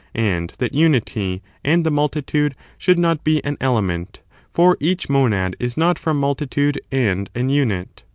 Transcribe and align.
and 0.15 0.55
that 0.57 0.73
unity 0.73 1.43
and 1.63 1.85
the 1.85 1.91
multitude 1.91 2.55
should 2.75 2.97
not 2.97 3.23
be 3.23 3.39
an 3.45 3.55
element^ 3.57 4.21
for 4.49 4.75
each 4.79 5.09
monad 5.09 5.55
is 5.59 5.77
not 5.77 5.99
from 5.99 6.19
multitude 6.19 6.81
and 6.91 7.29
an 7.35 7.49
imit. 7.49 8.01